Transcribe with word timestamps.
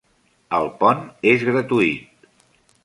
El 0.59 0.71
pont 0.79 1.03
és 1.33 1.47
gratuït. 1.51 2.29